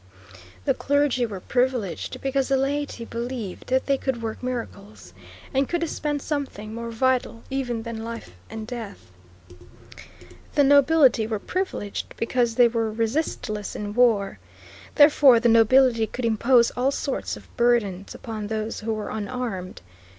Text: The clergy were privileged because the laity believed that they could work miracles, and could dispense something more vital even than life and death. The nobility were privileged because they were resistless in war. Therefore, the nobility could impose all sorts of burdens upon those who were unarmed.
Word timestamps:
The 0.65 0.73
clergy 0.73 1.27
were 1.27 1.39
privileged 1.39 2.21
because 2.21 2.47
the 2.47 2.57
laity 2.57 3.05
believed 3.05 3.67
that 3.67 3.85
they 3.85 3.99
could 3.99 4.19
work 4.23 4.41
miracles, 4.41 5.13
and 5.53 5.69
could 5.69 5.81
dispense 5.81 6.23
something 6.23 6.73
more 6.73 6.89
vital 6.89 7.43
even 7.51 7.83
than 7.83 8.03
life 8.03 8.31
and 8.49 8.65
death. 8.65 9.11
The 10.55 10.63
nobility 10.63 11.27
were 11.27 11.37
privileged 11.37 12.17
because 12.17 12.55
they 12.55 12.67
were 12.67 12.91
resistless 12.91 13.75
in 13.75 13.93
war. 13.93 14.39
Therefore, 14.95 15.39
the 15.39 15.49
nobility 15.49 16.07
could 16.07 16.25
impose 16.25 16.71
all 16.71 16.89
sorts 16.89 17.37
of 17.37 17.55
burdens 17.55 18.15
upon 18.15 18.47
those 18.47 18.79
who 18.79 18.95
were 18.95 19.11
unarmed. 19.11 19.81